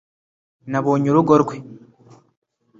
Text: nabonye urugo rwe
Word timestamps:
nabonye 0.71 1.07
urugo 1.09 1.33
rwe 1.43 1.55